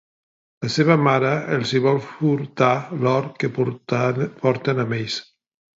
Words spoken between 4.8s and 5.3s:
amb ells.